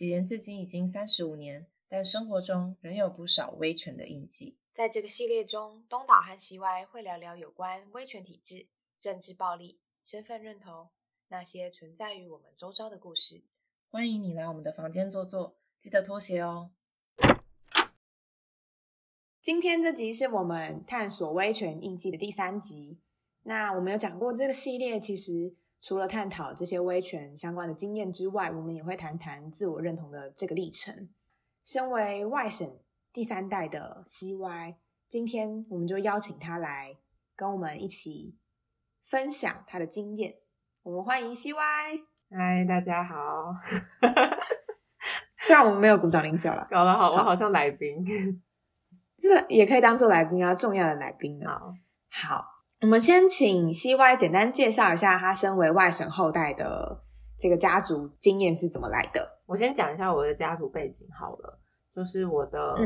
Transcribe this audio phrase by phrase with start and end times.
[0.00, 4.56] 解严至今已经三十五年，但生活中仍有不少威权的印记。
[4.72, 8.66] 在这个系列中，东岛和西歪会聊聊有关威权体制、
[8.98, 10.88] 政治暴力、身份认同
[11.28, 13.42] 那些存在于我们周遭的故事。
[13.90, 16.70] 欢迎你来我们的房间坐坐，记得脱鞋哦。
[19.42, 22.98] 今天这集是我们探索威权印记的第三集。
[23.42, 31.08] 那我们有讲过，这个系列其实除了探讨这些威权相关的经验之外，我们也会谈谈自我认同的这个历程。
[31.64, 32.78] 身为外省。
[33.12, 34.76] 第三代的 CY，
[35.08, 36.96] 今天我们就邀请他来
[37.34, 38.36] 跟我们一起
[39.02, 40.36] 分享他的经验。
[40.84, 41.56] 我们欢迎 CY。
[42.30, 43.52] 嗨，大家好。
[45.42, 48.06] 虽然我们没有鼓掌领笑了，搞得好，我好像来宾，
[49.18, 51.60] 是也可以当做来宾啊，重要的来宾啊。
[52.08, 52.44] 好，
[52.82, 57.04] 我们先请 CY 简单介绍一下他身为外省后代的
[57.36, 59.40] 这个家族经验是怎么来的。
[59.44, 61.58] 我先讲一下我的家族背景好了。
[61.94, 62.76] 就是我的，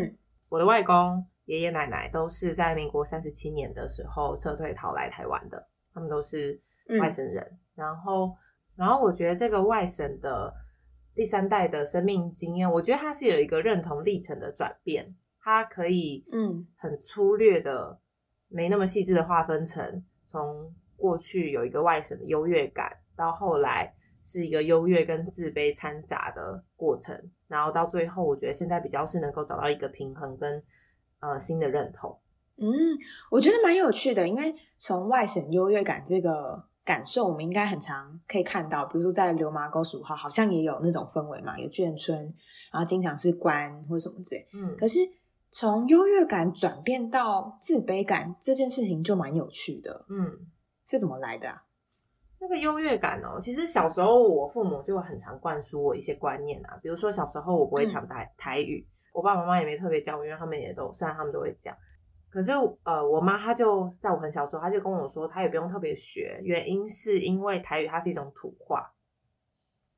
[0.48, 6.60] 我的外公、爷爷奶奶都是在民国三十七年的时候撤退逃来台湾的，他们都是
[6.98, 7.58] 外省人。
[7.76, 8.34] 然后，
[8.74, 10.52] 然后我觉得这个外省的
[11.14, 18.00] 第三代的生命经验，我觉得他是有一个认同历程的转变，它可以嗯很粗略的、
[18.48, 23.94] 没那么细致的划分成，从过去有一个外省的优越感，到后来。
[24.26, 27.14] 是一个优越跟自卑掺杂的过程，
[27.46, 30.62] 然后到最后，我觉得现在比较是能够找到一个平衡跟
[31.20, 32.18] 呃新的认同。
[32.56, 32.66] 嗯，
[33.30, 42.18] 我觉得蛮有趣的，因为从外省优越感这个感受，我们应该很常可以看到，比如说在流麻沟十五号，好像也有那种氛围嘛，有眷村，
[42.72, 44.48] 然后经常是官或什么之类。
[44.54, 45.00] 嗯，可是
[45.56, 50.04] 从优越感转变到自卑感这件事情就蛮有趣的。
[50.08, 50.50] 嗯，
[50.84, 51.62] 是怎么来的啊？
[52.40, 61.72] 那个优越感哦，其实小时候我父母就很常灌输我一些观念啊，比如说小时候我不会讲台台语，我爸爸妈妈也没特别教我，因为他们也都虽然他们都会讲，
[62.30, 62.50] 可是
[62.82, 68.92] 呃，我妈她就在我很小时候，她就跟我说，她也不用特别学，原因是因为台语它是一种土话，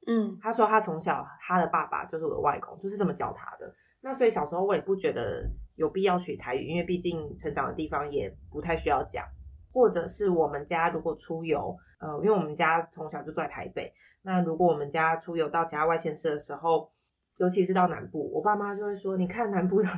[0.06, 3.74] 嗯，她说她从小她的爸爸就是我的外公，就是这么教她的，
[4.06, 5.44] 那所以小时候我也不觉得
[5.74, 9.24] 有必要学台语，因为毕竟成长的地方也不太需要讲。
[9.72, 16.90] 或者是我们家如果出游，呃，因为我们家从小就住在台北，那如果我们家出游到其他外县市的时候，
[17.36, 19.88] 尤其是到南部，我爸妈就会说：“你看南部的，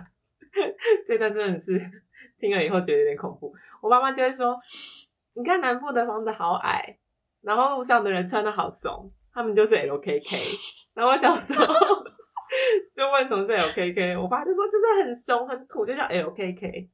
[1.06, 1.78] 这段真的是
[2.40, 4.56] 听了以后觉得有点恐怖。”我爸妈就会说
[5.34, 6.98] ：“你看南部的房子好矮，
[7.42, 11.97] 然后路上的人穿的好怂，他们就是 LKK。”然后我小时候
[13.08, 16.88] 就问什么是 LKK，我爸就说：“就是很怂很土，就叫 LKK。”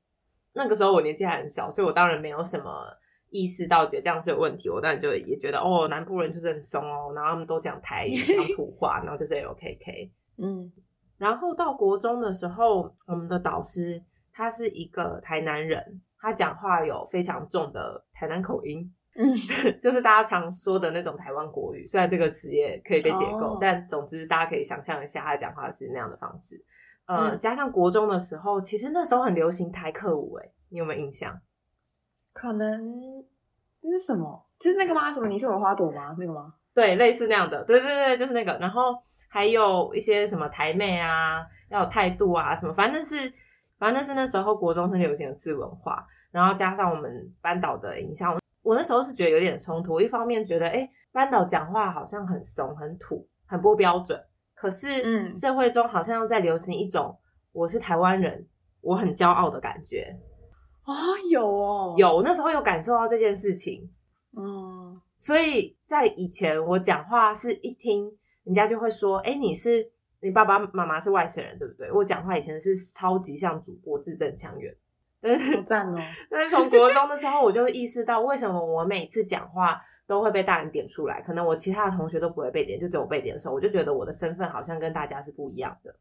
[0.55, 2.87] 那个时候我年纪还很小，所以我当然没有什么
[3.31, 4.71] 意识到，觉得这样是有问题。
[4.71, 10.11] 我当然就也觉得，哦，南部人就是很松哦，然后他们都讲台语、讲土话，然后就是 LKK。
[10.39, 10.73] 嗯，
[11.19, 14.01] 然后到国中的时候，我们的导师
[14.33, 19.27] 他是一个台南人，他讲话有非常重的台南口音，嗯，
[19.81, 21.87] 就是大家常说的那种台湾国语。
[21.87, 26.63] 虽然这个词也可以被解构，但总之大家可以想象一下，他讲话是那样的方式。
[27.07, 31.39] 呃，加上国中的时候，其实那时候很流行台客舞，哎，你有没有印象？
[32.33, 33.25] 可能
[33.83, 34.45] 那是什么？
[34.59, 35.13] 就是那个吗？
[35.13, 35.29] 什么？
[35.29, 36.17] 你是我花朵吗？
[36.19, 36.55] 那个吗？
[36.75, 37.63] 对，类似那样的。
[37.65, 38.55] 对对对，就是那个。
[38.59, 38.97] 然后
[39.29, 43.33] 还有一些什么台妹啊，要有态度啊，什么，反正是
[43.79, 50.01] 反正是那时候国中是流行的字文化，然后加上我们班导的影响，我那时候是觉得有点冲突。
[50.01, 54.21] 一方面觉得，哎，班导讲话好像很怂、很土、很不标准。
[54.55, 57.17] 可是，嗯社会中好像在流行一种
[57.53, 58.45] 我是台湾人，
[58.81, 60.17] 我很骄傲的感觉
[60.83, 60.93] 啊，
[61.31, 63.89] 有哦，有那时候有感受到这件事情，
[64.37, 68.11] 嗯，所以在以前我讲话是一听
[68.45, 71.93] 人家就会说，哎，你是你爸爸妈妈是外省人对不对？
[71.93, 74.75] 我讲话以前是超级像主播字正腔圆，
[75.57, 75.99] 好 赞哦！
[76.31, 79.81] 但 是从国中的时候，我就意识到为什么我每次讲话。
[80.07, 85.95] 都会被大人点出来，可能我其他的同学都不会被点，就只有被点的时候，我就觉得我的身份好像跟大家是不一样的。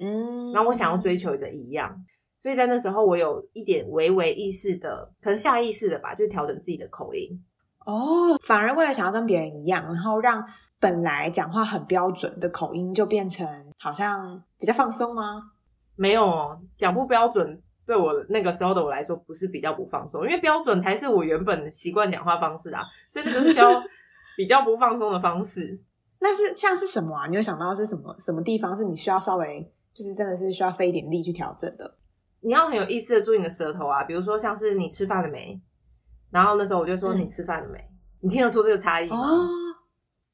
[0.00, 2.04] 嗯，然后我想要追求一个一样，
[2.42, 7.30] 所以在那时候我有一点微微意识的，可能下意识的吧，就调整自己的口音。
[7.86, 10.44] 哦，反而为了想要跟别人一样，然后让
[10.80, 13.46] 本来讲话很标准的口音就变成
[13.78, 15.52] 好像比较放松吗？
[15.94, 17.62] 没有，讲不标准。
[17.86, 23.70] 对我那个时候的我来说，不是比较不放松，因为标准才是我原本习惯讲话方式啊，所以那个是需要
[24.36, 25.78] 比较不放松的方式。
[26.20, 27.26] 那是像是什么啊？
[27.26, 31.96] 你有想到是什么什么地方是你需要稍微就是真的是需要费一点力去调整的？
[32.40, 35.60] 你要很有意识的注意你的舌头啊，比如说像是你吃饭了没？
[36.30, 37.78] 然后那时候我就说你吃饭了没？
[38.20, 39.16] 你听得出这个差异吗？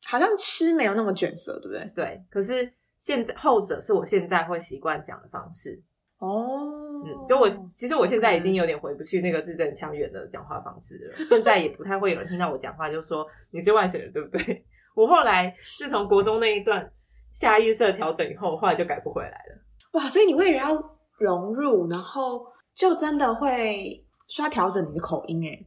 [0.09, 1.93] 好像吃没有那么卷舌，对不对？
[1.95, 5.83] 对，可是现在后者是我现在会习惯讲的方式。
[6.19, 11.15] 哦，嗯，就我其实我现在已经有点回不去那个字正腔圆的讲话方式了。
[11.29, 14.65] 现在也不太会有人听到我讲话就说你是外省人，对不对？
[14.95, 16.91] 我后来自从国中那一段
[17.33, 19.59] 下意识的调整以后，后来就改不回来了。
[19.93, 20.75] 哇，所以你为了要
[21.19, 25.67] 融入，然后就真的会需要调整你的口音哎。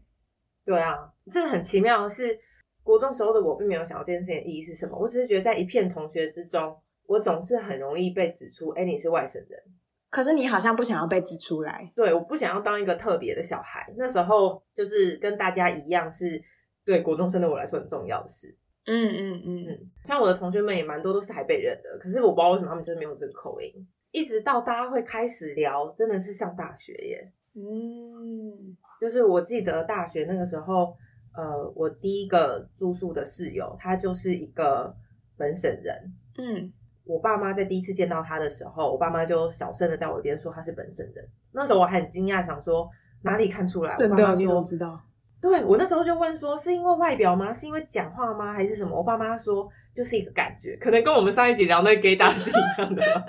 [0.65, 0.93] 对啊，
[1.31, 2.37] 这很奇妙的是，
[2.83, 6.77] 国中时候的我并没有想到这件事情的意义是什么，我只是觉得在一片同学之中，
[7.07, 9.59] 我总是很容易被指出，哎，你是外省人。
[10.13, 13.91] 可是你好像不想要被指出来，对，我不想要当一个特别的小孩。
[13.97, 16.39] 那时候就是跟大家一样，是
[16.85, 18.55] 对国中生的我来说很重要的事。
[18.85, 23.73] 嗯嗯嗯嗯，像我的同学们也蛮多都是台北人的，可是我不知道为什么他们就是没有这个口音。
[24.11, 27.31] 一直到大家会开始聊，真的是上大学耶。
[27.55, 30.95] 嗯，就是我记得大学那个时候，
[31.35, 34.95] 呃，我第一个住宿的室友，他就是一个
[35.35, 36.13] 本省人。
[36.37, 36.71] 嗯
[37.05, 41.25] 我爸妈在第一次见到他的时候，我爸妈就小声的在我耳边说他是本省人。
[41.51, 42.89] 那时候我还很惊讶，想说
[43.21, 43.95] 哪里看出来？
[43.95, 44.99] 真的，你怎么知道？
[45.41, 47.51] 对我那时候就问说，是因为外表吗？
[47.51, 48.53] 是因为讲话吗？
[48.53, 48.95] 还是什么？
[48.95, 53.25] 我爸妈说就是一个感觉，可能跟我们上一集聊那个 gay 大是一样的吧。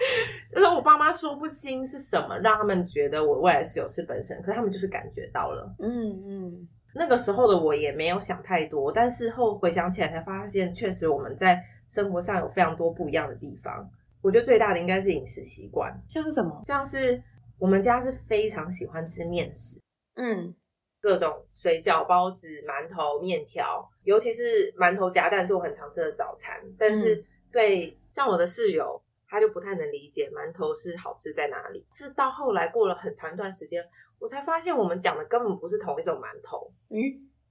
[0.54, 5.70] 就是我爸妈说不清是什么让他们觉得我未来室友是本省，可是他们就是感觉到了。
[5.78, 13.88] 嗯嗯那个时候的我也没有想太多，但事后回想起来才发现，确实我们在生活上有非常多不一样的地方。
[14.22, 16.60] 我觉得最大的应该是饮食习惯，像是什么？
[16.64, 17.22] 像是
[17.58, 19.80] 我们家是非常喜欢吃面食，
[20.16, 20.54] 嗯
[21.00, 24.42] 各种水饺、包子、馒头、面条，尤其是
[24.72, 26.60] 馒头夹蛋是我很常吃的早餐。
[26.76, 31.86] 但是对像我的室友，他就不太能理解馒头是好吃在哪里。
[31.92, 33.80] 是到后来过了很长一段时间，
[34.18, 36.68] 我才发现我们讲的根本不是同一种馒头。
[36.90, 36.98] 嗯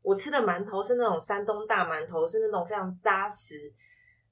[0.03, 3.55] 我吃的馒头是那种山东大馒头，是那种非常扎实，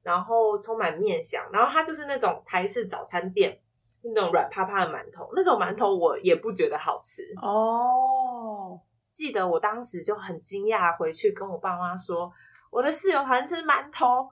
[0.06, 3.60] 然后充满面香，然后它就是那种台式早餐店
[4.04, 7.24] 那种软趴趴的馒头，那种馒头我也不觉得好吃。
[7.42, 8.80] 哦，
[9.13, 12.31] 记得我当时就很惊讶，回去跟我爸妈说，
[12.69, 14.30] 我的室友好像吃馒头，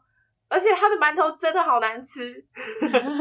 [0.47, 2.45] 而且他的馒头真的好难吃。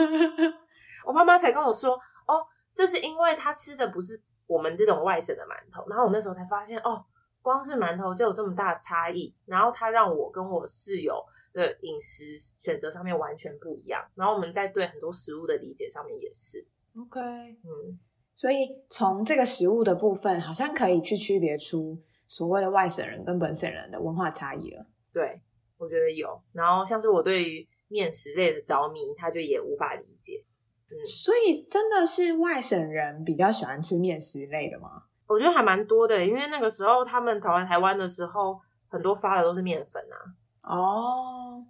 [1.07, 1.95] 我妈妈才跟我说，
[2.27, 5.89] 哦，这是因为他吃的不是我们这种外省的馒头。
[5.89, 7.03] 然后我那时候才发现，哦，
[7.41, 9.35] 光是馒头就有这么大的差异。
[9.47, 14.03] 然后他让我跟我室友的饮食选择上面完全不一样。
[14.15, 16.67] 然后我们在对很多食物的理解上面也是
[16.99, 17.99] ，OK，嗯，
[18.35, 24.87] 所以从这个食物的部分，好像可以去区别出所谓的外省人跟本省人的文化差异了。
[25.13, 25.41] 对，
[25.77, 26.41] 我觉得有。
[26.53, 30.45] 然后像是我对于面食类的着迷，他就也无法理解。
[30.91, 35.05] 嗯所以真的是外省人比较喜欢吃面食类的吗？
[35.27, 40.17] 我觉得还蛮多的，因为那个时候他们台湾台湾的时候，很多发的都是面粉啊，
[40.63, 41.65] 哦，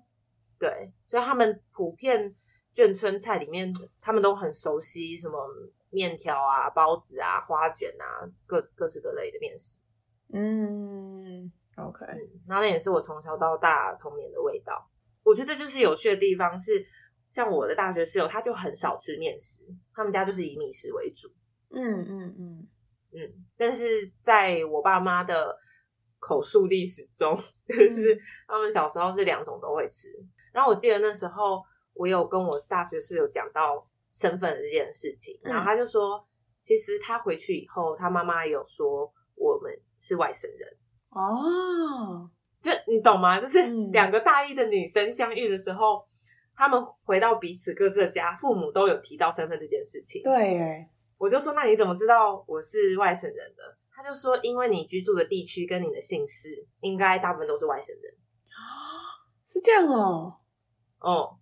[0.58, 2.34] 对，所以他们普遍
[2.74, 5.38] 眷村菜里面，他们都很熟悉什么
[5.90, 9.78] 面条啊、包子啊、花卷啊，各各式各类的面食。
[10.34, 14.88] 嗯，OK，嗯，然后那也是我从小到大童年的味道。
[15.22, 16.84] 我觉得这就是有趣的地方是，
[17.32, 19.64] 像我的大学室友，他就很少吃面食，
[19.94, 21.28] 他们家就是以米食为主。
[21.70, 22.68] 嗯嗯嗯，
[23.12, 25.56] 嗯，但是在我爸妈的
[26.22, 27.36] 口述历史中，
[27.66, 28.16] 就是
[28.46, 30.08] 他们小时候是两种都会吃。
[30.52, 31.60] 然后我记得那时候
[31.94, 36.24] 我有跟我大学室友讲到身份的这件事情，然后他就说，
[36.60, 40.68] 其实他回去以后，他妈妈有说我们是外省人。
[41.10, 43.40] 哦，就你懂吗？
[43.40, 46.06] 就是嗯两个大一的女生相遇的时候，
[46.54, 50.22] 他们回到彼此各自的家，父母都有提到身份这件事情。
[50.22, 53.76] 对，哎，我就说，那你怎么知道我是外省人的？
[54.02, 56.48] 他就说，因为你居住的地区跟你的姓氏，
[56.80, 58.14] 应该大部分都是外省人。
[59.46, 60.34] 是这样哦。
[60.98, 61.36] 哦、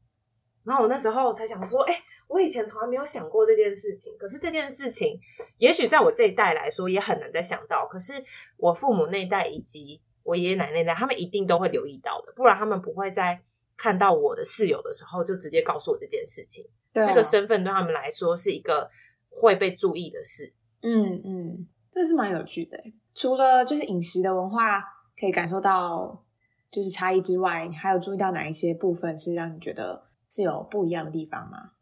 [0.65, 4.17] 然后我那时候才想说，哎、我以前从来没有想过这件事情。
[4.19, 5.19] 可是这件事情，
[5.59, 7.87] 也许在我这一代来说也很难再想到。
[7.87, 8.15] 可是
[8.57, 13.43] 我父母那一代以及我爷爷奶奶那代，他们一定都会留意到的，不然他们不会在
[13.77, 16.65] 看到我的室友的时候就直接告诉我这件事情。
[16.93, 18.91] 对啊这个身份对他们来说是一个
[19.29, 20.53] 会被注意的事。
[20.83, 22.95] 嗯嗯，这是蛮有趣的欸。
[23.15, 24.81] 除了就是饮食的文化
[25.19, 26.25] 可以感受到
[26.71, 31.73] 就是差异之外，你还有注意到哪一些部分是让你觉得是有不一样的地方吗？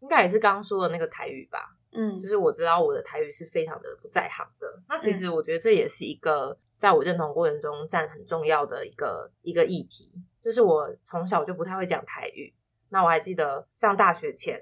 [0.00, 4.66] 应该也是刚刚说的那个台语吧，嗯就是我知道我的台语是非常的不在行的。
[4.88, 10.10] 那其实我觉得这也是一个在我认同过程中占很重要的一个一个议题，
[10.42, 12.52] 就是我从小就不太会讲台语。
[12.88, 14.60] 那我还记得上大学前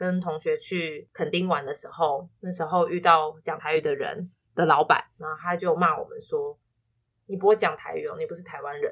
[0.00, 6.58] 跟同学去垦丁玩的时候，那时候遇到讲台语的人的老板，然后他就骂我们说
[7.28, 8.90] ：“你不会讲台语哦，你不是台湾人。”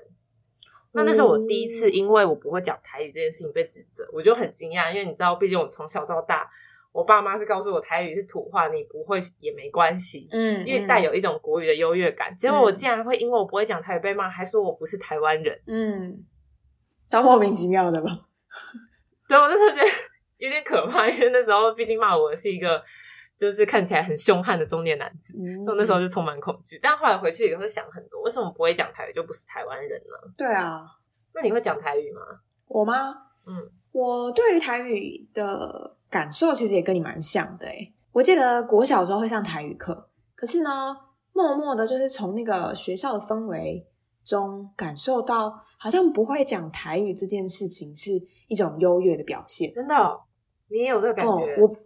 [0.92, 6.46] 那那是我第一次，因为我不会讲台语这件事情被指责，我就很惊讶，因为你知道，毕竟我从小到大，
[6.92, 12.36] 我爸妈是告诉我台语是土话，你不会也没关系，嗯，因为带有一种国语的优越感。
[12.36, 16.22] 结果我竟然会因为我不会讲台语被骂，还说我不是台湾人，嗯，
[17.08, 18.10] 超莫名其妙的吧？
[19.26, 20.07] 对我那时候觉得
[20.38, 22.82] 有点可怕，因为那时候毕竟骂我是一个
[23.36, 26.78] 就是看起来很凶悍的中年男子，嗯所以我那时候是充满恐惧。
[26.82, 30.32] 但后来回去以后就想很多，为什么不会讲台语就不是台湾人呢？
[30.36, 30.84] 对啊，
[31.34, 32.20] 那你会讲台语吗？
[32.66, 33.14] 我吗？
[33.48, 37.94] 嗯，我对于台语的感受其实也跟你蛮像的诶。
[38.12, 40.96] 我记得国小的时候会上台语课，可是呢，
[41.32, 43.86] 默默的就是从那个学校的氛围
[44.24, 48.10] 中感受到，好像不会讲台语这件事情是
[48.48, 49.72] 一种优越的表现。
[49.72, 50.20] 真的哦、
[50.70, 51.30] 你也有这个感觉？
[51.30, 51.76] 哦，我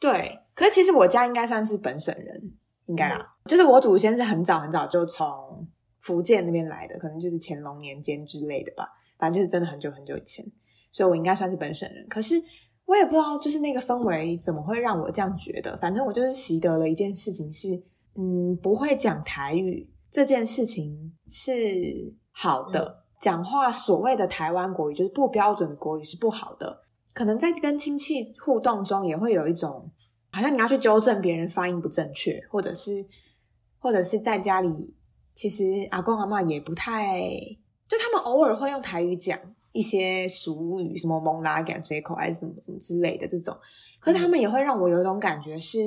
[0.00, 2.52] 对，可是其实我家应该算是本省人，
[2.86, 3.32] 应该啦。
[3.46, 5.66] 就是我祖先是很早很早就从
[6.00, 10.44] 福建那边来的，可能就是乾隆年间之类的吧，反正就是真的很久很久以前，
[10.90, 12.06] 所以我应该算是本省人。
[12.08, 12.36] 可是
[12.84, 15.76] 我也不知道，就是那个氛围怎么会让我这样觉得。
[15.78, 17.68] 反正我就是习得了一件事情是，
[18.14, 26.84] 嗯，不会讲台语这件事情是好的，讲话所谓的台湾国语就是不标准的国语是不好的。
[27.18, 29.90] 可能在跟亲戚互动中，也会有一种
[30.30, 33.04] 好像你要去纠正别人发音不正确，或者是
[33.80, 34.94] 或者是在家里，
[35.34, 37.18] 其实阿公阿妈也不太，
[37.88, 39.36] 就他们偶尔会用台语讲
[39.72, 43.52] 一些俗语，什么蒙拉感这口还是什么什么之类的这种，
[43.98, 45.78] 可是他们也会让我有一种感觉是，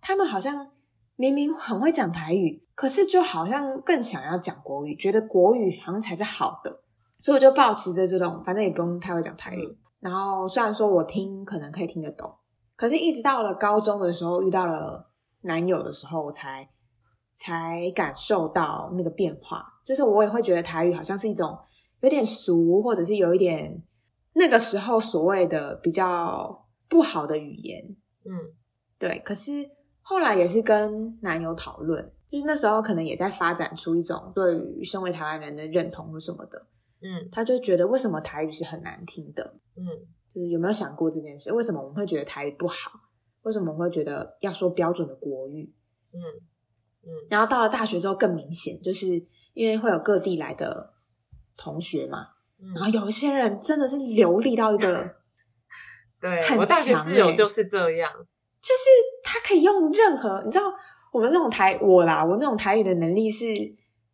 [0.00, 0.70] 他们好像
[1.16, 6.80] 明明很会讲台语，可是就好像更想要讲国语，觉得国语好像才是好的，
[7.18, 9.76] 所以我就保持着这种，反正也不用太会讲台语。
[10.02, 12.34] 然后虽然说我听可能可以听得懂，
[12.74, 16.68] 可是一直到了高中的时候遇到了男友的时候，我才
[17.32, 19.64] 才感受到那个变化。
[19.84, 21.56] 就是我也会觉得台语好像是一种
[22.00, 23.80] 有点俗，或者是有一点
[24.32, 27.96] 那个时候所谓的比较不好的语言。
[28.24, 28.52] 嗯
[28.98, 29.52] 对，可是
[30.00, 36.66] 后来也是跟男友讨论，就是那时候可能也在发展出一种对于身为台湾人的认同或什么的。
[37.02, 39.54] 嗯他就觉得为什么台语是很难听的？
[39.76, 39.84] 嗯
[40.32, 41.52] 就是有没有想过这件事？
[41.52, 42.92] 为什么我们会觉得台语不好？
[43.42, 45.74] 为什么我们会觉得要说标准的国语？
[46.12, 46.20] 嗯
[47.04, 49.06] 嗯然后到了大学之后更明显，就是
[49.54, 50.94] 因为会有各地来的
[51.56, 52.28] 同学嘛，
[52.60, 55.16] 嗯，然后有一些人真的是流利到一个，
[56.20, 58.10] 对很我大学室友就是这样，
[58.60, 58.84] 就是
[59.24, 60.64] 他可以用任何，你知道
[61.12, 63.46] 我们那种台我啦，我那种台语的能力是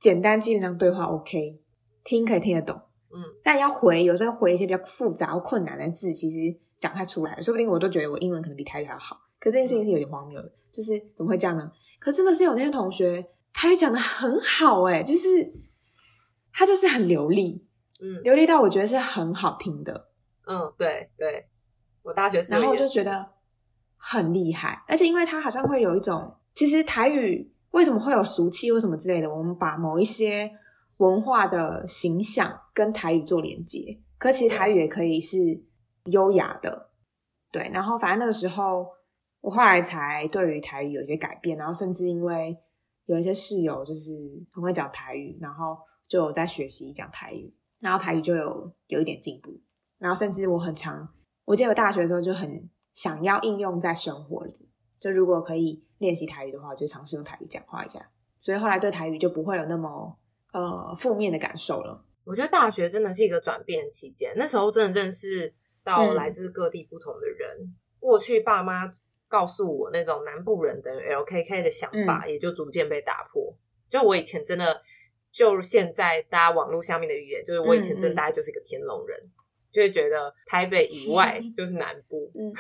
[0.01, 1.61] 简单基本上对话 OK，
[2.09, 2.75] 听可以听得懂，
[3.13, 9.21] 嗯但要回有时候回一些比较复杂或困难的字，其实讲不太出来，说不定我都觉得我英文可能比台语还要好。
[9.39, 11.71] 可这件事情是有点荒谬的，就是怎么会这样呢？
[11.99, 15.53] 可真的是有那些同学台语讲的很好、欸，就是
[16.51, 17.67] 他就是很流利，
[18.01, 20.09] 嗯流利到我觉得是很好听的，
[20.47, 21.47] 嗯，对对，
[22.03, 23.33] 我大学室友然后我就是觉得
[23.99, 30.51] 很厉害，而且因为他好像会有一种，其实台语为什么会有俗气或什么之类的，我们把某一些
[30.99, 35.37] 文化的形象跟台语做连接，可其实台语也可以是
[36.05, 36.91] 优雅的，
[37.51, 37.69] 对。
[37.73, 38.87] 然后反正那个时候，
[39.41, 42.57] 我后来才对于台语有一些改变，然后甚至因为
[43.07, 44.11] 有一些室友就是
[44.53, 45.79] 很会讲台语，然后
[46.09, 49.61] 就有在学习讲台语，然后台语就有有一点进步，
[49.99, 51.09] 然后甚至我很常，
[51.45, 60.19] 我记得我大学的时候就很想要应用在生活里，就如果可以练习台语的话，我就尝试用台语讲话一下，所以后来对台语就不会有那么
[60.53, 62.05] 呃负面的感受了。
[62.25, 65.53] 我觉得大学真的是一个转变期间，那时候真的认识
[65.83, 67.75] 到嗯来自各地不同的人。
[67.99, 68.91] 过去爸妈
[69.29, 73.55] 告诉我那种南部人等于 LKK 的想法，也就逐渐被打破。
[73.89, 74.83] 就我以前真的，
[75.31, 79.19] 就现在大家网络下面的语言，就是我以前真的大概就是一个天龙人，
[79.73, 82.53] 就会觉得台北以外 就是南部，嗯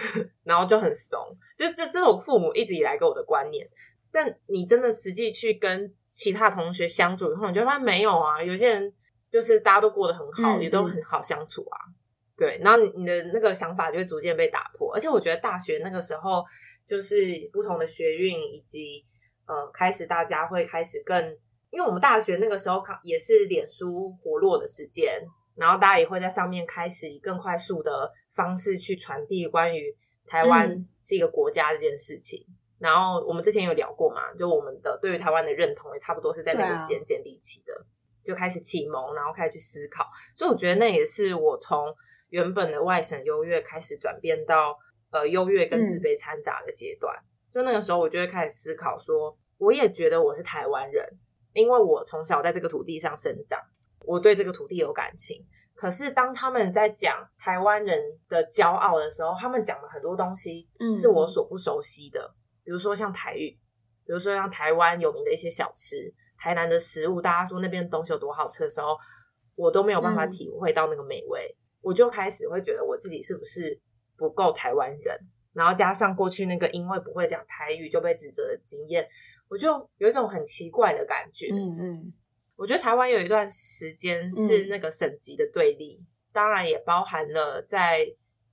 [0.44, 1.18] 然后就很怂。
[1.58, 3.68] 就这这是我父母一直以来给我的观念。
[4.10, 8.92] 但你真的实际去跟其他同学相处以后，你就会发现没有啊，有些人
[9.30, 11.78] 就是大家都过得很好，嗯也都很好相处啊。
[12.36, 16.44] 对，然后你你的那个想法就会逐渐被打破，而且我觉得大学那个时候
[16.84, 17.16] 就是
[17.52, 19.04] 不同的学运以及
[19.46, 21.16] 呃，开始大家会开始更，
[21.70, 25.22] 因为我们大学那个时候也是脸书活络的时间，
[25.54, 29.94] 然后大家也会在上面开始以更快速的方式去传递关于
[30.26, 32.44] 台湾嗯是一个国家这件事情。
[32.78, 37.72] 然后我们之前有聊过嘛，就我们的对于台湾的认同也差不多是在那个时间建立起的，
[38.24, 40.06] 就开始启蒙，然后开始去思考。
[40.36, 41.92] 所以我觉得那也是我从
[42.30, 44.76] 原本的外省优越开始转变到
[45.10, 47.14] 呃优越跟自卑掺杂的阶段。
[47.50, 51.04] 就那个时候，我就会开始思考说，我也觉得我是台湾人，
[51.54, 53.58] 因为我从小在这个土地上生长，
[54.04, 55.44] 我对这个土地有感情。
[55.74, 62.30] 可是当他们在讲台湾人的骄傲的时候，他们讲的很多东西是我所不熟悉的，
[62.68, 63.48] 比如说像台语，
[64.04, 68.94] 比如说像台湾有名的一些小吃，台南的食物，大家说那边的东西有多好吃的时候，
[69.54, 73.80] 我都没有办法体会到那个美味，我就开始会觉得我自己是不是
[74.18, 75.18] 不够台湾人，
[75.54, 79.08] 然后加上过去那个因为不会讲台语就被指责的经验，
[79.48, 82.12] 我就有一种很奇怪的感觉，嗯嗯。
[82.54, 88.06] 我觉得台湾有一段时间是那个省级的对立，当然也包含了在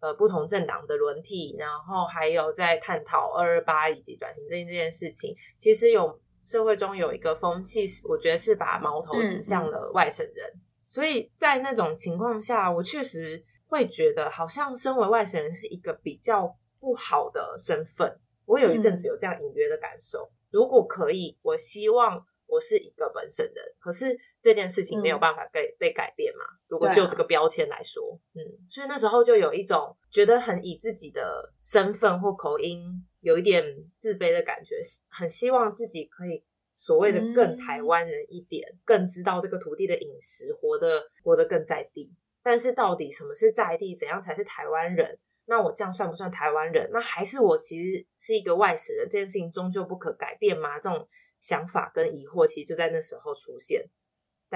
[0.06, 5.36] 呃不同政党的轮替，然后还有在探讨二二八以及转型这件这件事情。
[5.58, 10.54] 其实有社会中有一个风气，我觉得是把矛头指向了外省人。
[10.88, 18.20] 所以在那种情况下，我确实会觉得，好像身为外省人是一个比较不好的身份。
[18.46, 20.30] 我有一阵子有这样隐约的感受。
[20.52, 22.24] 如果可以，我希望。
[22.48, 26.46] 我是一个本省人，可是这件事情没有办法被被改变嘛？
[26.68, 28.38] 如果就这个标签来说，嗯，
[28.70, 33.66] 所以那时候就有一种觉得很以自己的身份或口音有一点
[33.98, 36.44] 自卑的感觉，很希望自己可以
[36.78, 42.14] 所谓的更台湾人一点，更知道这个土地的饮食，活得活得更在地。
[42.44, 43.96] 但是到底什么是在地？
[43.96, 45.18] 怎样才是台湾人？
[45.48, 46.88] 那我这样算不算台湾人？
[46.94, 49.08] 那还是我其实是一个外省人？
[49.10, 50.78] 这件事情终究不可改变吗？
[50.80, 51.08] 这种。
[51.42, 53.86] 想法跟疑惑其实就在那时候出现，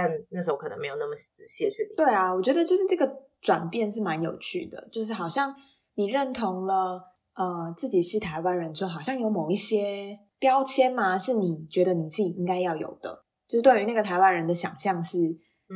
[0.02, 1.96] 但那时候可能没有那么仔细的去理解。
[1.98, 3.06] 对啊，我觉得就是这个
[3.42, 5.54] 转变是蛮有趣的，就是好像
[5.96, 7.02] 你认同了
[7.36, 15.18] 呃自己是台湾人之后，好像有某一些标签嘛，是你觉得你自己应该要有的，就是对于那个台湾人的想象是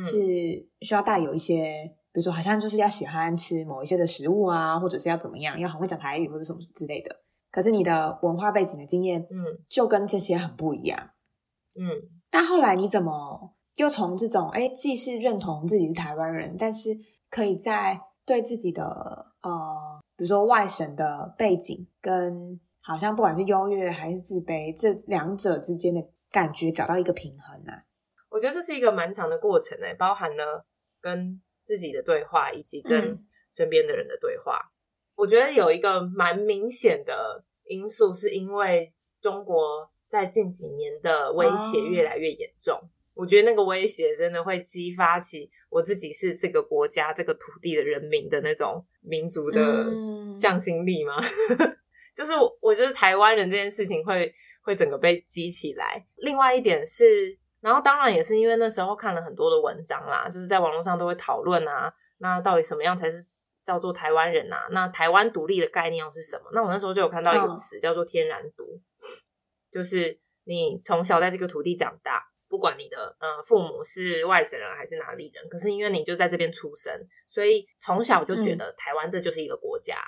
[0.02, 0.18] 是
[0.80, 7.14] 需要带有一些，比如说好像就是要喜欢吃某一些的食物啊，或者是要怎么样，要很会讲台语或者什么之类的。
[7.50, 11.10] 可是你的文化背景的经验，嗯，就跟这些很不一样，
[11.78, 12.08] 嗯。
[12.30, 16.90] 但后来你怎么又从这种哎，既是认同自己是台湾人，但是
[17.28, 18.82] 可以在对自己的
[19.42, 27.84] 呃，比如说外省的背景跟好像不管是优越还是自卑这两者之间的感觉找到一个平衡啊？
[28.30, 30.64] 我觉得这是一个蛮长的过程诶，包含了
[31.00, 34.72] 跟自己的对话以及跟身边的人的对话。
[35.16, 42.80] 我觉得有一个蛮明显的因素，是因为中国在近几年的威胁越来越严重。
[43.14, 49.86] 我觉得那个威胁真的会激发起我自己是这个国家、这个土地的人民的那种民族的
[50.36, 51.16] 向心力吗？
[52.14, 56.04] 就是我就是台湾人这件事情会会整个被激起来。
[56.16, 63.24] 另外一点是，然后当然也是因为那时候看了很多的文章啦，就是在网络上都会讨论啊，那到底什么样才是？
[63.64, 66.50] 叫做台湾人啊，那台湾独立的概念又是什么？
[66.52, 68.78] 那我那时候就有看到一个词叫做“天然独”，
[69.72, 72.22] 就是你从小在这个土地长大，
[72.54, 76.94] 不管你的呃父母是外省人还是哪里人，可是因为你就在这边出生，
[77.28, 79.98] 所以从小就觉得台湾这就是一个国家，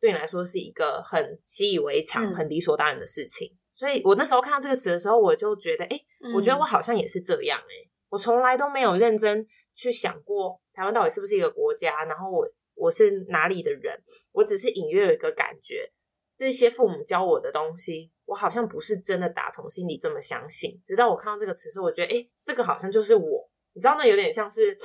[0.00, 3.50] 对你来说是一个很习以为常、很理所当然的事情。
[3.74, 6.00] 所以我那时候看到这个词的时候，我就觉得，哎，
[6.32, 12.48] 我觉得我好像也是这样，哎，我从来都没有认真去想过台湾到底是不是一个国家，然后我。
[12.78, 13.98] 我是哪里的人？
[14.32, 15.90] 我只是隐约有一个感觉，
[16.36, 20.78] 这些父母教我的东西，我好像不是真的打从心里这么相信。
[20.84, 23.48] 直到我看到这个词时候，我觉得，哎，这个好像就是我。
[23.72, 24.76] 你知道，那有点像是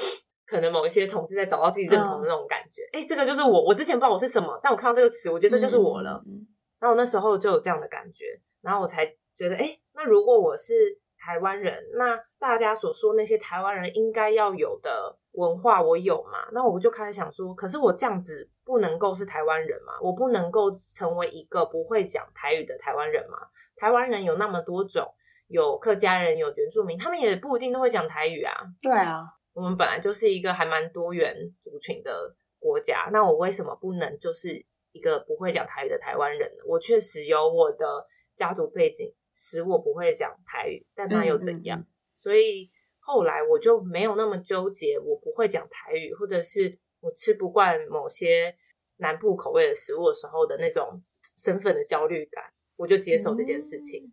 [0.46, 2.82] 可能某一些同事在找到自己认同的那种感觉。
[2.94, 3.64] 哎，这个就是我。
[3.66, 6.24] 我之前不知道我是什么，但我看到这个词，我觉得这就是我了。
[6.26, 6.48] 嗯
[6.82, 8.26] 然后那时候就有这样的感觉，
[8.62, 15.18] 然后我才觉得，哎，那如果我是台湾人，那大家所说那些台湾人应该要有的。
[15.34, 16.50] 文化我有嘛？
[16.52, 19.94] 那我就开始想说，可是我这样子不能够是台湾人嘛？
[20.02, 23.38] 我不能够成为一个不会讲台语的台湾人嘛？
[23.78, 25.10] 台湾人有那么多种，
[25.48, 28.54] 有客家人，有原住民，他们也不一定都会讲台语啊。
[28.82, 34.50] 对啊，我们本来就是一个还蛮多元族群的国家，那我为什么不能就是
[34.92, 36.64] 一个不会讲台语的台湾人呢？
[36.68, 38.06] 我确实有我的
[38.36, 41.86] 家族背景使我不会讲台语，但那又怎样？
[42.17, 42.70] 所以。
[43.04, 48.56] 后来我就没有那么纠结，我不会讲台语，或者是我吃不惯某些
[48.98, 51.02] 南部口味的食物的时候的那种
[51.36, 52.44] 身份的焦虑感，
[52.78, 54.08] 我就接受这件事情。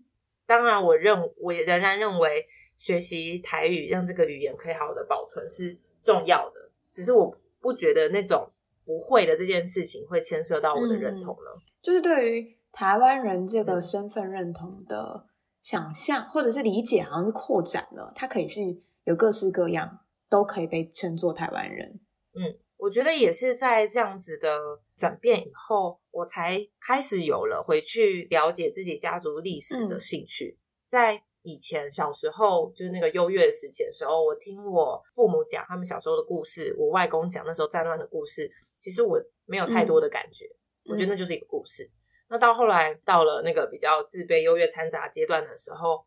[0.46, 2.46] 当然，我认我也仍然认为
[2.78, 8.50] 学习台语让这个语言可以好的保存是重要的，只是我不觉得那种
[8.86, 11.60] 不会的这件事情会牵涉到我的认同了。
[11.82, 15.26] 就是对于台湾人这个身份认同的
[15.60, 18.60] 想象或者是理解，好像是扩展了，它可以是。
[19.02, 21.98] 有各式各样，都可以被称作台湾人。
[22.34, 24.58] 嗯，我觉得也是在这样子的
[24.98, 30.58] 转变以后，我才开始有了回去了解自己家族历史的兴趣。
[30.86, 40.44] 在以前小时候就是那个优越时期的时候，我听我父母讲他们小时候的故事，我外公讲那时候战乱的故事，其实我没有太多的感觉，
[40.84, 41.90] 我觉得那就是一个故事。
[42.28, 46.04] 那到后来到了那个比较自卑、优越掺杂阶段的时候，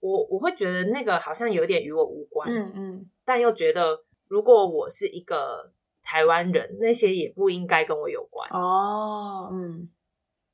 [0.00, 8.48] 我我会觉得那个好像有点与我无关，嗯嗯，但又觉得如果我是一个台湾人，那些也不应该跟我有关。
[8.50, 9.88] 哦，嗯，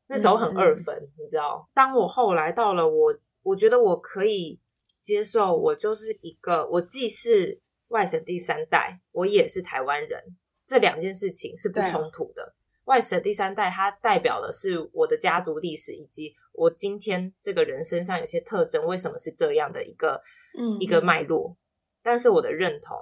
[0.09, 1.69] 那时候很嗯二分，你知道？
[1.73, 4.61] 当我后来到了我，我觉得我可以
[5.01, 10.23] 接受，我就是一个，我既是外省第三代，我也是台湾人，
[10.67, 12.55] 这两件事情是不冲突的。
[12.89, 20.23] 外省第三代，它代表的是我的家族历史，以及我今天这个人身上有些特征，为什么是这样的一个
[20.59, 21.55] 嗯一个脉络。
[22.03, 22.97] 但是我的认同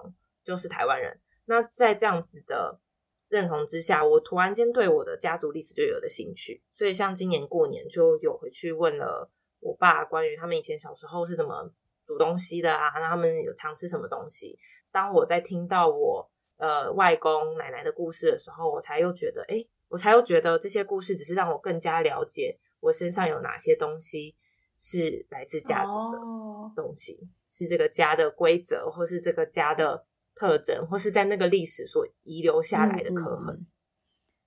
[0.45, 1.21] 就是台湾人。
[1.45, 2.81] 那在这样子的
[3.29, 6.61] 认同之下，我突然间对我的家族历史就有了兴趣。
[6.73, 11.73] 所以像今年过年就有回去问了我爸关于他们以前小时候是怎么
[12.05, 14.59] 煮东西的啊，那他们有常吃什么东西。
[14.91, 24.35] 当我在听到我呃外公奶奶的故事的时候，我才又觉得，哎，我才又觉得这些故事只是让我更加了解我身上有哪些东西
[24.79, 26.19] 是来自家族的。
[26.19, 33.67] 哦，东西，是这个家的规则，或是这个家的特征，或是在那个历史所遗留下来的刻痕。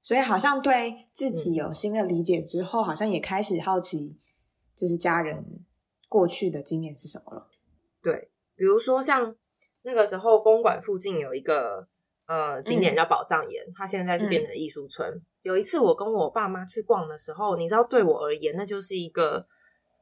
[0.02, 4.18] 所以好像对自嗯己有新的理解之后，好像也开始好奇，
[4.76, 5.66] 就是家人
[6.08, 7.50] 过去的经验是什么了。
[8.02, 9.36] 对，比如说像
[9.82, 11.88] 那个时候公馆附近有一个
[12.30, 15.22] 呃景点叫宝藏岩，它现在是变成艺术村。
[15.42, 19.46] 有一次我跟我爸妈去逛的时候，你知道，对我而言，那就是一个。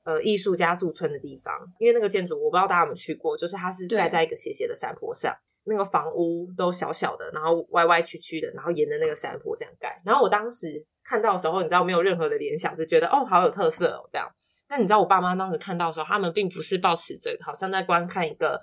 [0.07, 5.35] 呃，艺术家驻村的地方，因为那个建筑我不知道大家有没有去过，就是它是盖在一个斜斜的山坡上，
[5.65, 10.01] 那个房屋都小小的，然后歪歪曲曲的，然后沿着那个山坡这样盖。
[10.05, 14.25] 然后我当时看到的时候，你知道没有任何的联想，就觉得哦，好有特色哦这样。
[14.69, 18.57] 那你知道我爸妈当时看到的时候，他们并不是抱持着好像在观看一个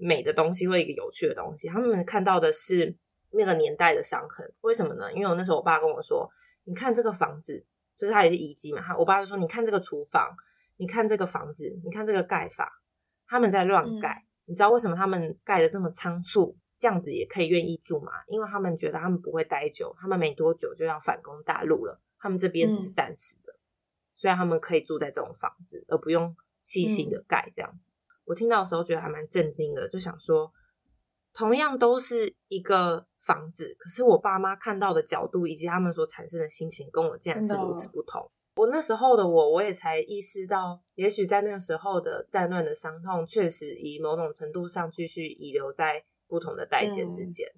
[0.00, 2.96] 美的东西或一个有趣的东西，他们看到的是
[3.30, 4.50] 那个年代的伤痕。
[4.62, 5.12] 为什么呢？
[5.12, 6.28] 因为我那时候我爸跟我说，
[6.64, 7.64] 你看这个房子，
[7.96, 8.82] 就是它也是遗迹嘛。
[8.82, 10.34] 他我爸就说，你看这个厨房，
[10.78, 12.72] 你看这个房子，你看这个盖法，
[13.26, 14.24] 他们在乱盖。
[14.46, 18.10] 你知道为什么他们盖的这么仓促，这样子也可以愿意住吗？
[18.26, 23.54] 因为他们觉得他们不会待久，他们没多久就要反攻大陆了，他们这边只是暂时的，
[24.12, 27.92] 所以他们可以住在这种房子，而不用细心的盖这样子。
[28.30, 30.52] 我听到的时候觉得还蛮震惊的，就想说，
[31.32, 38.30] 同样都是一个房子，可是我爸妈看到的角度以及他们所产生的心情，跟我竟然是如此不同。
[38.54, 47.48] 我那时候的我，我也才意识到，也许在那个时候的战乱的伤痛，确实以某种程度上继续遗留在不同的代间之间，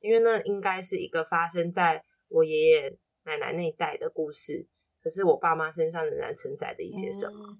[0.00, 4.68] 因为那应该是一个发生在我爷爷奶奶那一代的故事，
[5.02, 7.46] 可是我爸妈身上仍然承载的一些什么。
[7.48, 7.58] 嗯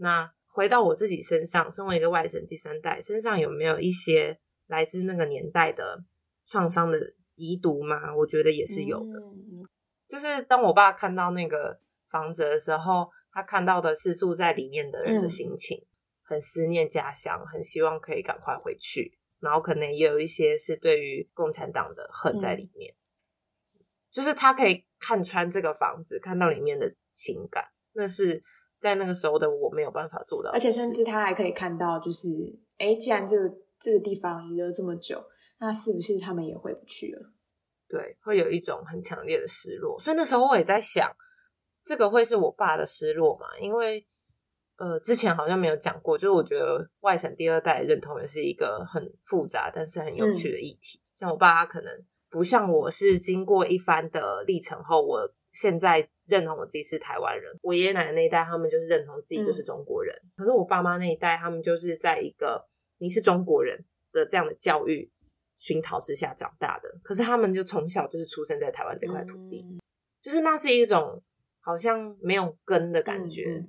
[0.00, 6.02] 那回到我自己身上，身为一个外省第三代，身上有没有一些来自那个年代的
[6.48, 6.98] 创伤的
[7.36, 8.12] 遗毒吗？
[8.16, 9.20] 我觉得也是有的。
[9.20, 9.64] 嗯
[10.08, 11.78] 就是当我爸看到那个
[12.10, 15.78] 房子的时候，他看到的是住在里面的人的嗯心情，
[16.24, 22.92] 很思念家乡，很希望可以赶快回去，然后可能也有一些是对于共产党的恨在里面。
[24.10, 28.42] 就是他可以看穿这个房子，看到里面的情感，那是
[28.80, 32.28] 在那个时候的我没有办法做到而且甚至他还可以看到，就是
[32.78, 35.22] 哎，既然这个这个地方遗了这么久，
[35.58, 37.32] 那是不是他们也回不去了？
[37.88, 39.98] 对，会有一种很强烈的失落。
[39.98, 41.10] 所以那时候我也在想，
[41.82, 43.46] 这个会是我爸的失落嘛？
[43.58, 44.06] 因为
[44.76, 51.00] 呃，之前好像没有讲过，就是我觉得外省第二代认同也是一个很复杂但是很有趣的议题。
[51.18, 51.92] 像我爸，他可能
[52.30, 55.28] 不像我是经过一番的历程后，我
[55.60, 57.52] 现在认同我自己是台湾人。
[57.62, 60.14] 我爷爷奶奶那一代，他们就是认同自己就是中国人。
[60.36, 62.64] 可是我爸妈那一代，他们就是在一个
[62.98, 65.10] 你是中国人的这样的教育
[65.58, 66.88] 熏陶之下长大的。
[67.02, 69.80] 可是他们就从小就是出生在台湾这块土地，嗯
[70.22, 71.20] 就是那是一种
[71.58, 73.66] 好像没有根的感觉。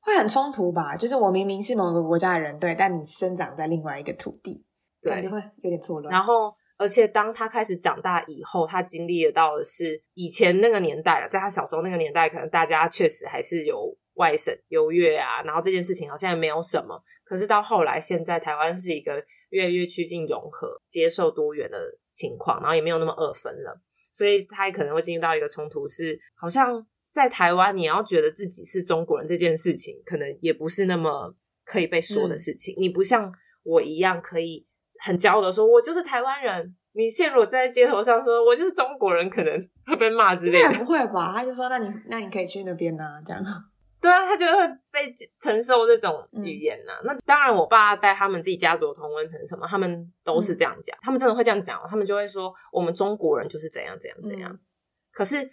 [0.00, 0.94] 会很冲突吧？
[0.94, 4.66] 就是我明明是某个国家的人，对，但你生长在另外一个土地，
[5.00, 6.12] 感觉对，会有点错乱。
[6.12, 17.00] 然后而且当他开始长大以后，他经历得到的是以前那个年代了，在他小时候那个年代，可能大家确实还是有外省优越啊，然后这件事情好像也没有什么。
[17.24, 21.78] 可是到后来，现在台湾是一个越来越趋近融合、接受多元的
[22.12, 23.80] 情况，然后也没有那么二分了，
[24.12, 31.34] 所以他也可能会进入到一个冲突是，好像在台湾你要觉得自己是中国人这件事情，可能也不是那么
[31.64, 32.74] 可以被说的事情。
[32.76, 33.32] 你不像
[33.62, 34.66] 我一样可以
[35.04, 36.74] 很骄傲的说，我就是台湾人。
[36.96, 39.52] 你现如果在街头上说我就是中国人，可能
[39.84, 40.72] 会被骂之类的。
[40.78, 41.32] 不会吧？
[41.36, 43.42] 他就说：“那你那你可以去那边啊，这样。
[44.00, 44.52] 对啊，他就会
[44.92, 54.52] 被承受这种语言呐、那当然，我爸在他们自己家族的同温层什么，他们都是这样讲，他们真的会这样讲，他们就会说我们中国人就是怎样怎样怎样。
[54.52, 54.58] 嗯
[55.10, 55.48] 可是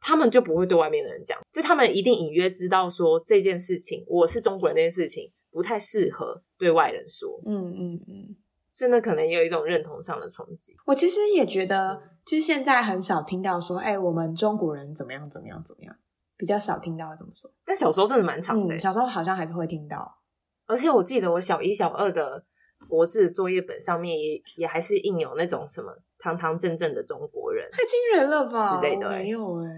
[0.00, 8.36] 他们就不会对外面的人讲，就他们一定隐约知道说这件事情，我是中国人这件事情不太适合对外人说，嗯嗯嗯。
[8.36, 8.47] 所
[8.86, 10.76] 以那可能也有一种认同上的冲击。
[10.86, 15.96] 我其实也觉得嗯，就是现在很少听到说，哎、我们中国人怎么样怎么样怎么样，
[16.36, 17.50] 比较少听到这么说。
[17.64, 20.18] 但小时候真的蛮长的欸、嗯，小时候好像还是会听到。
[20.66, 22.44] 而且我记得我小一、小二的
[22.88, 28.76] 国字作业本上面也也还是印有那种什么堂堂正正的中国人，太惊人了吧？
[28.76, 29.70] 之类的我没有哎、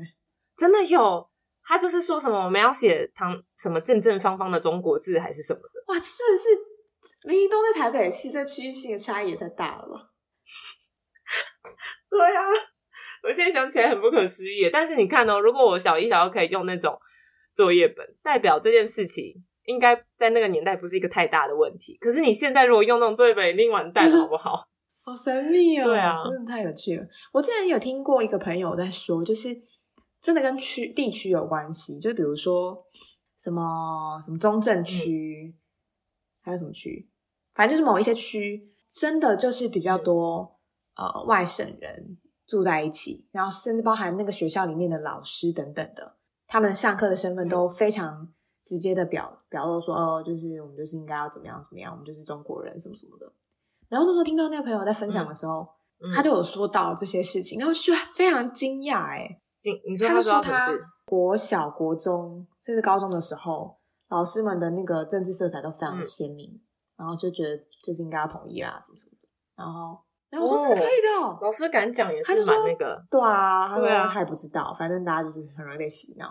[0.56, 1.28] 真的有。
[1.62, 6.48] 他就是说什么我们要写堂什么正正方方的中国字还是什么的，哇，这真的是
[7.26, 10.10] 明明都在台北市，这区域性的差异也太大了吧？
[12.10, 12.42] 对啊，
[13.22, 14.68] 我现在想起来很不可思议。
[14.72, 16.98] 但是你看哦，如果我小一、小二可以用那种
[17.54, 21.96] 作业本，代表这件事情应该在那个年代不是一个太大的问题。
[22.00, 24.66] 可是你现在如果用那种作业本，一定完蛋，好不好？
[25.04, 25.84] 好神秘哦！
[25.84, 27.06] 对啊真的太有趣了。
[27.32, 29.48] 我之前有听过一个朋友在说，就是
[30.20, 32.84] 真的跟区地区有关系，就比如说
[33.38, 35.54] 什么什么中正区，
[36.42, 37.08] 还有什么区，
[37.60, 40.56] 反正就是某一些区，真的就是比较多、
[40.96, 53.30] 呃外省人住在一起，然后甚至包含那个学校里面的老师等等的，他们上课的身份都非常直接的表表露说，哦，就是我们就是应该要怎么样怎么样，我们就是中国人什么什么的。
[53.90, 55.68] 然后那时候听到那个朋友在分享的时候，
[56.02, 60.82] 嗯他就有说到这些事情，然后就非常惊讶哎，你你说他就说他事？
[61.04, 63.76] 国小、国中甚至高中的时候，
[64.08, 66.58] 老师们的那个政治色彩都非常的嗯鲜明，
[67.00, 69.28] 然后就觉得就是应该要统一啦，什么什么的。
[69.56, 76.28] 然后，然后我说是可以的哦、老师敢讲也是说蛮那个，对啊，他说对啊他也不知道，反正大家就是很容易被洗脑。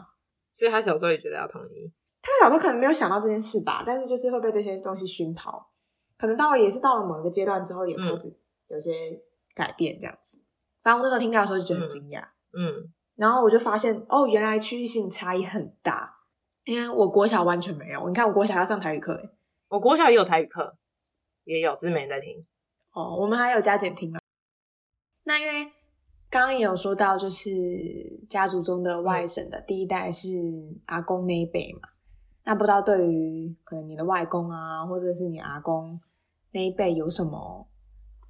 [0.54, 1.92] 所以他小时候也觉得要统一。
[2.22, 5.70] 他小时候可能没有想到这件事吧，但是就是会被这些东西熏陶，
[6.20, 8.32] 可能到了也是到了某一个阶段之后，也开始
[8.68, 8.92] 有些
[9.56, 10.40] 改变这样子。
[10.84, 12.22] 反正我那时候听到的时候就觉得很惊讶，
[12.54, 16.18] 嗯，然后我就发现哦，原来区域性差异很大，
[16.66, 18.08] 因为我国小完全没有。
[18.08, 19.30] 你看我国小要上台语课，诶
[19.70, 20.76] 我国小也有台语课，
[21.44, 22.46] 也有，只是没人在听。
[22.92, 24.20] 哦，我们还有加减听啊。
[25.24, 25.72] 那因为
[26.28, 27.50] 刚刚也有说到，就是
[28.28, 30.28] 家族中的外省的第一代是
[30.88, 31.90] 阿公那一辈嘛。
[32.46, 36.02] 那不知道对于可能你的外公啊，或者是你阿公
[36.52, 37.68] 那一辈有什么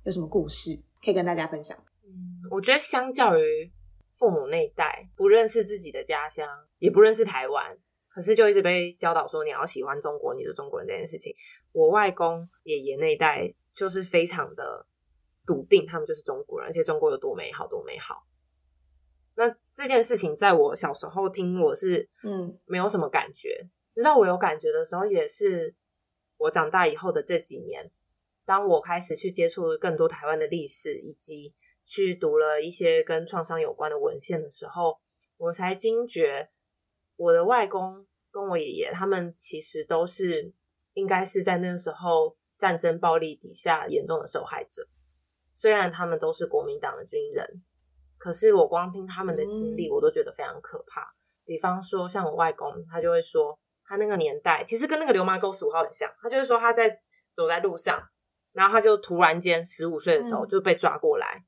[0.03, 0.71] 有什么故事
[1.01, 1.77] 可以跟大家分享？
[2.03, 3.71] 嗯，我觉得相较于
[4.17, 6.45] 父母那一代，不认识自己的家乡，
[6.79, 7.77] 也不认识台湾，
[8.09, 11.33] 可是就一直被教导说你要喜欢中国，你是中国人这件事情。
[11.71, 14.85] 我外公爷爷那一代就是非常的
[15.45, 18.25] 笃定，他们就是中国人，而且中国有多美好，多美好。
[19.35, 25.73] 那这件事情在我小时候听，我是嗯没有什么感觉，直到我有感觉的时候，也是
[26.37, 27.89] 我长大以后的这几年，
[28.45, 31.53] 当我开始去接触更多台湾的历史，以及
[31.85, 34.99] 去读了一些跟创伤有关的文献的时候，
[35.37, 36.49] 我才惊觉，
[37.19, 40.53] 我的外公跟我爷爷他们其实都是
[40.93, 44.87] 应该是在那个时候战争暴力底下严重的受害者。
[45.53, 47.61] 虽然他们都是国民党的军人，
[48.17, 51.13] 可是我光听他们的经历，我都觉得非常可怕。
[51.43, 56.09] 比方说，像我外公，他就会说，他那个年代其实跟那个流氓沟十五号很像。
[56.21, 57.01] 他就是说他在
[57.35, 58.01] 走在路上，
[58.53, 61.43] 然后他就突然间十五岁的时候嗯就被抓过来，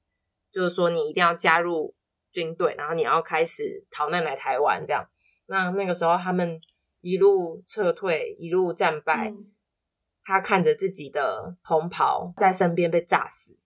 [0.51, 1.95] 就是说你一定要加入
[2.33, 5.07] 军队，然后你要开始逃难来台湾这样。
[5.51, 6.59] 那那个时候他们
[7.01, 9.51] 一路撤退，一路战败，嗯。
[10.23, 13.57] 他看着自己的同袍在身边被炸死，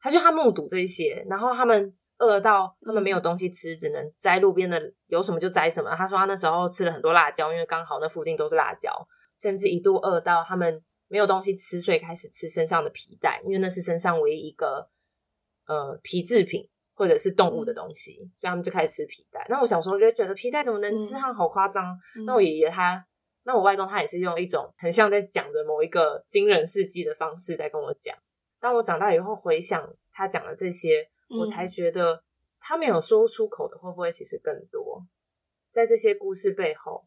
[0.00, 5.92] 他就他目睹这些，然后他们饿到他们没有东西吃，只能摘路边的有什么就摘什么。
[5.96, 8.90] 他说他那时候吃了很多辣椒，因为刚好那附近都是辣椒，
[9.36, 14.88] 甚至一度饿到他们没有东西吃，所以开始吃身上的皮带，因为那是身上唯一一个
[15.66, 16.68] 呃皮制品
[17.02, 19.44] 或者是动物的东西，所以他们就开始吃皮带。
[19.48, 21.98] 那我小时候就觉得皮带怎么能吃，嗯它好夸张。
[22.16, 23.04] 嗯那我爷爷他，
[23.42, 28.16] 那我外公他也是用一种很像在讲的某一个惊人事迹的方式在跟我讲。
[28.60, 32.22] 当我长大以后回想他讲的这些，嗯我才觉得
[32.60, 35.04] 他没有说出口的会不会其实更多，
[35.72, 37.04] 在这些故事背后。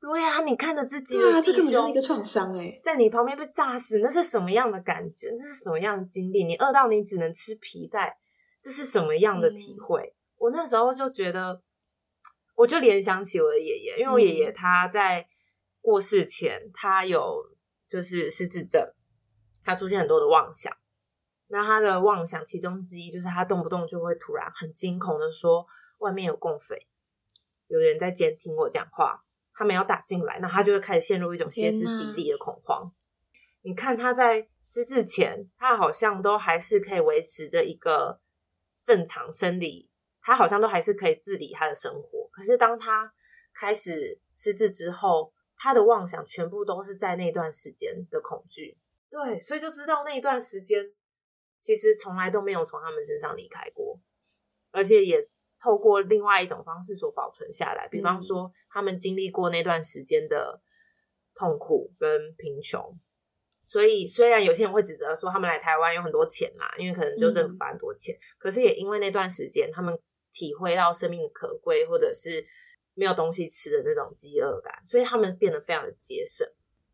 [0.00, 2.76] 对呀、你看着自己对啊，这根本就是一个创伤哎。
[2.82, 5.30] 在你旁边被炸死，那是什么样的感觉？
[5.38, 6.42] 那是什么样的经历？
[6.42, 8.18] 你饿到你只能吃皮带，
[8.62, 10.14] 这是什么样的体会？
[10.36, 11.60] 我那时候就觉得，
[12.54, 15.28] 我就联想起我的爷爷，因为我爷爷嗯他在
[15.80, 17.44] 过世前，他有
[17.88, 18.80] 就是失智症，
[19.64, 20.72] 他出现很多的妄想。
[21.48, 25.66] 那他的妄想其中之一就是他动不动就会突然很惊恐的说
[25.98, 26.88] 外面有共匪，
[27.66, 29.22] 有人在监听我讲话，
[29.52, 32.90] 他们要打进来，那他就会开始陷入一种歇斯底里的恐慌。
[33.62, 38.18] 你看他在失智前，他好像都还是可以维持着一个
[38.82, 39.90] 正常生理，
[40.20, 42.28] 他好像都还是可以自理他的生活。
[42.32, 43.12] 可是当他
[43.54, 48.78] 开始失智之后，他的妄想全部都是在那段时间的恐惧。
[49.10, 50.84] 对，所以就知道那一段时间
[51.60, 54.00] 其实从来都没有从他们身上离开过，
[54.70, 55.28] 而且也
[55.60, 57.86] 透过另外一种方式所保存下来。
[57.88, 60.60] 比方说，他们经历过那段时间的
[61.34, 62.98] 痛苦跟贫穷。
[63.72, 69.98] 所以，虽然有些人会指责说他们来台湾有很多钱啦，因为可能就政府发很多钱，可是也因为那段时间他们
[70.30, 72.44] 体会到生命的可贵，或者是
[72.92, 76.46] 没有东西吃的那种饥饿感，所以他们变得非常的节省。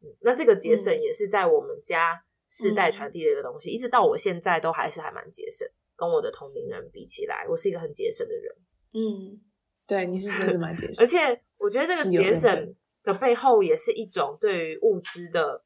[0.04, 5.68] 嗯那这个节省也是在我们家世代传递的一个东西，一直到我现在都还是还蛮节省。
[5.96, 8.54] 跟我的同龄人比起来，我是一个很节省的人。
[8.92, 9.40] 嗯，
[9.84, 15.60] 对，你是真的蛮节省，而且我觉得这个节省的背后也是一种对于物资的。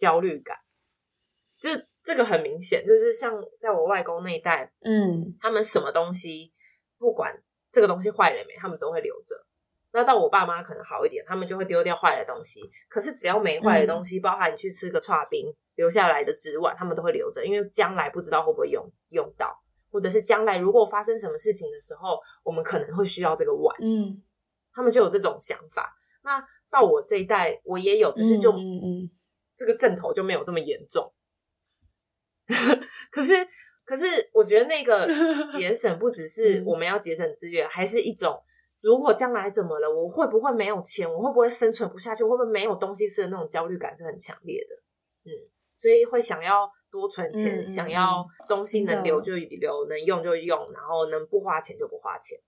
[0.00, 0.56] 焦虑感，
[1.60, 1.68] 就
[2.02, 6.50] 这个很明显，就是像在我外公那一代，嗯，他们什么东西
[6.98, 7.38] 不管
[7.70, 9.36] 这个东西坏了没，他们都会留着。
[9.92, 12.62] 那到我爸妈可能好一点，他们就会丢掉坏的东西。
[12.88, 19.54] 可是只要没坏的东西，包含你去吃个串冰留下来的纸碗，他们都会留着，因为将来不知道会不会用用到，
[19.90, 23.76] 或者是将来如果发生什么事情的时候，我们可能会需要这个碗。
[23.82, 24.22] 嗯，
[24.72, 25.92] 他们就有这种想法。
[26.22, 29.10] 那到我这一代，我也有，只是就嗯嗯。
[29.60, 31.12] 这个阵头就没有这么严重，
[33.12, 33.34] 可是，
[33.84, 35.06] 可是，我觉得那个
[35.52, 38.42] 节省不只是我们要节省资源，还是一种
[38.80, 44.74] 如果将来怎么了，我会不会没有钱，我会不会生存不下去，会不会没有东西吃的那种焦虑感是很强烈的。
[45.24, 45.28] 嗯，
[45.76, 52.40] 所以会想要多存钱，想要东西能留就留，能用就用，然后能不花钱就不花钱，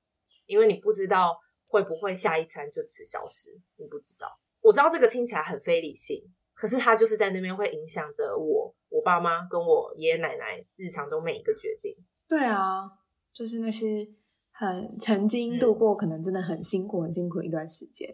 [0.47, 4.41] 因为你不知道会不会下一餐就此消失，你不知道。
[4.63, 6.25] 我知道这个听起来很非理性。
[6.55, 11.97] 可是他就是在那边会影响着我、我爸妈跟我爷爷奶奶日常中每一个决定。
[12.29, 12.91] 对啊，
[13.33, 14.09] 就是那些
[14.51, 18.09] 很曾经度过可能真的很辛苦、很辛苦一段时间，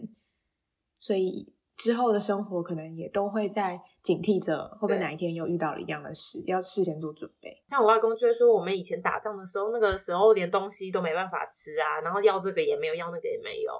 [0.95, 7.63] 所以之后的生活可能也都会在警惕着，会不会哪一天又遇到了一样的事，要事先做准备。
[7.69, 13.73] 像我外公就会说，我们以前打仗的时候，那个时候连东西都没办法吃啊，然后要这个也没有，要那个也没有，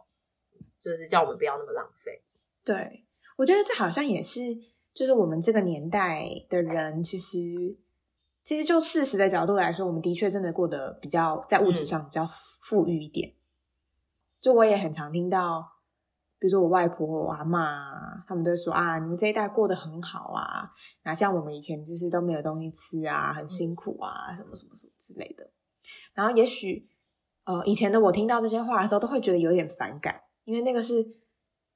[0.81, 2.23] 就是叫我们不要那么浪费。
[2.65, 3.07] 对。
[3.39, 4.41] 我觉得这好像也是，
[4.93, 7.79] 就是我们这个年代的人，其实
[8.43, 13.35] 其实就事实的角度来说，我们的确真的过得比较在物质上比较富裕一点。
[14.41, 15.65] 就我也很常听到，
[16.41, 20.73] 比如说我外婆、我阿妈，他们都说啊，你们这一代过得很好啊，
[21.05, 25.49] 哪像我们以前就是都没有东西吃啊，很辛苦啊，什么什么什么之类的。
[26.13, 26.89] 然后也许
[27.45, 31.07] 呃，以前的我听到这些话的时候，都会觉得有点反感，因为那个是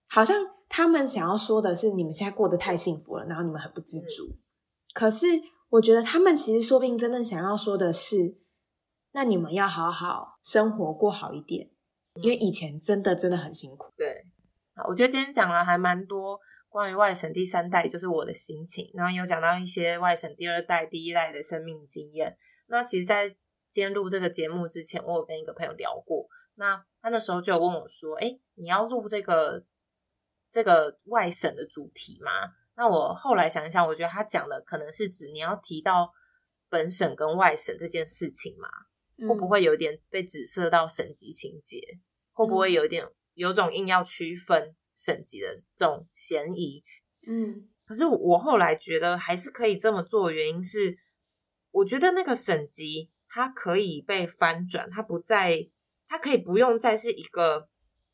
[0.08, 0.51] 好像。
[0.74, 4.38] 他们想要说的是，你们现在过得太幸福了，然后你们很不知足。
[4.94, 5.26] 可是，
[5.68, 8.38] 我觉得他们其实说不定真正想要说的是，
[9.12, 11.70] 那你们要好好生活，过好一点，
[12.22, 13.92] 因为以前真的真的很辛苦。
[13.98, 14.24] 对，
[14.72, 22.34] 啊，我觉得今天讲了还蛮多关于外省第三代，就是我的心情，然后有讲到一些外省第二代、第一代的生命经验。
[22.68, 23.28] 那其实，在
[23.70, 29.62] 今天录这个节目之前，我有跟一个朋友聊过，那他那时候就有问我说：“哎，你要录这个？”
[30.52, 32.30] 这个外省的主题嘛？
[32.76, 36.12] 那我后来想一想，我觉得他讲的可能是指你要提到
[36.68, 38.68] 本省跟外省这件事情嘛，
[39.26, 41.80] 会不会有点被指涉到省级情节？
[42.32, 46.84] 会不会有点有种硬要区分省级的这种嫌疑？
[47.26, 50.98] 嗯，可是我后来觉得还是可以这么做，原因是
[51.70, 55.70] 我觉得那个省级它可以被翻转，它不再，
[56.06, 57.70] 它可以不用再是一个。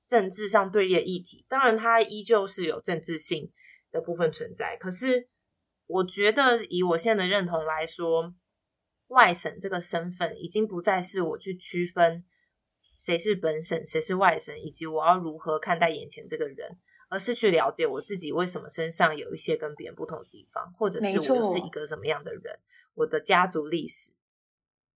[0.08, 3.52] 政治上对立的议题，当然它依旧是有政治性
[3.92, 4.74] 的部分存在。
[4.78, 5.28] 可是，
[5.86, 8.34] 我觉得以我现在的认同来说，
[9.08, 12.24] 外省这个身份已经不再是我去区分
[12.96, 16.78] 谁是本省、谁是外省，以及我要如何看待眼前这个人，
[17.10, 22.58] 而是去了解我自己为什么身上有一些跟别人不同的地方，或者是我是一个什么样的人，
[22.94, 24.12] 我的家族历史。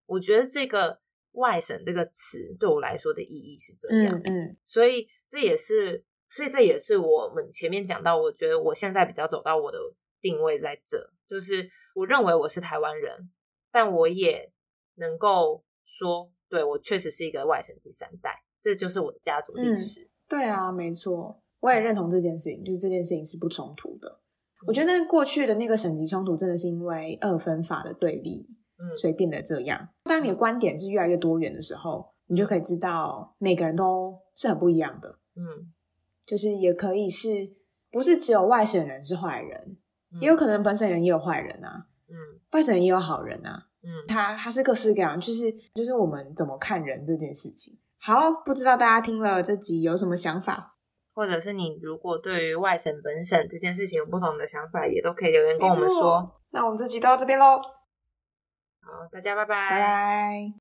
[0.07, 1.03] 我觉得这个。
[1.33, 9.79] 外省这个词对我来说的意义是这样，嗯，所以这也是，所以这也是我们前面讲到，我觉得我现在比较走到我的
[10.21, 13.31] 定位在这，就是我认为我是台湾人，
[13.71, 14.53] 但我也
[14.97, 20.11] 能够说，对我确实是一个外省第三代，这就是我的家族历史。
[20.29, 24.21] 对啊，没错，我也认同这件事情，就是这件事情是不冲突的。
[24.67, 28.47] 我觉得过去的那个省级冲突，真的是因为二分法的对立。
[28.79, 29.91] 嗯所以变得这样。
[30.13, 35.19] 当你的观点是越来越多元的时候，你就可以知道每个人都是很不一样的。
[35.35, 35.73] 嗯，
[36.27, 37.29] 就是也可以是
[37.91, 39.79] 不是只有外省人是坏人，
[40.13, 42.15] 嗯也有可能本省人也有坏人啊，嗯
[42.51, 43.69] 外省人也有好人啊。
[43.83, 47.79] 嗯，他他是各式各样，就是就是我们怎么看人这件事情。
[47.99, 50.77] 好，不知道大家听了这集有什么想法？
[51.15, 56.37] 或者是你如果对于外省本省这件事情有不同的想法，也都可以留言跟我们说。
[56.51, 57.61] 那我们这集到这边喽，
[58.83, 60.53] 好，大家拜拜拜。